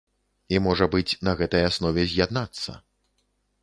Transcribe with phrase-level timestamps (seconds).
[0.55, 2.71] І, можа быць, на гэтай аснове з'яднацца.